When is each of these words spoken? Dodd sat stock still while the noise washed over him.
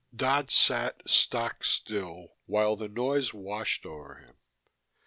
Dodd 0.15 0.49
sat 0.49 1.07
stock 1.07 1.63
still 1.63 2.37
while 2.47 2.75
the 2.75 2.87
noise 2.87 3.35
washed 3.35 3.85
over 3.85 4.15
him. 4.15 4.35